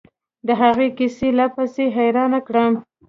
[0.47, 2.73] د هغه کيسې لا پسې حيران کړم.